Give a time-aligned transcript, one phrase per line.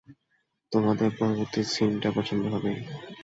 [0.71, 2.79] তোমাদের পরবর্তী সিনটা পছন্দ হবেই।